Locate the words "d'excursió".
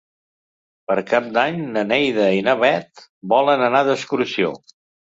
3.93-4.57